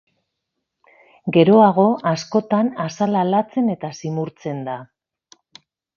Geroago, 1.35 1.85
askotan, 2.13 2.71
azala 2.87 3.21
latzen 3.29 3.69
eta 3.75 3.93
zimurtzen 4.03 4.65
da. 4.71 4.79